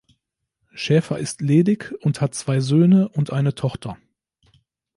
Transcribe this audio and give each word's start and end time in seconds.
Schäfer 0.73 1.19
ist 1.19 1.41
ledig 1.41 1.93
und 2.03 2.21
hat 2.21 2.33
zwei 2.33 2.59
Söhne 2.59 3.09
und 3.09 3.31
eine 3.31 3.53
Tochter. 3.53 3.97